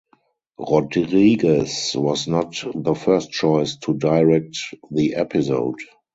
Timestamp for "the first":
2.73-3.29